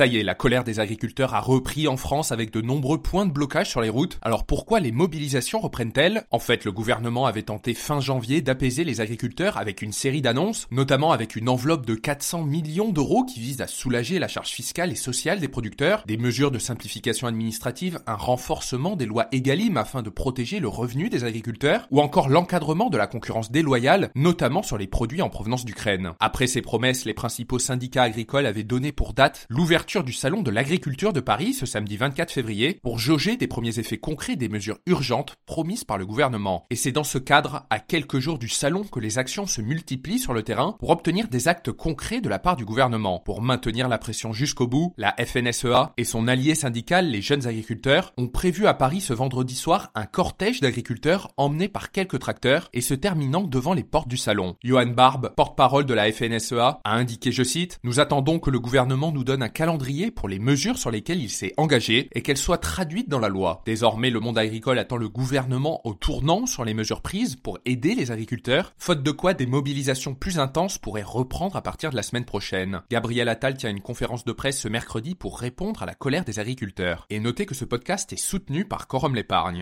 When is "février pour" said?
32.30-33.00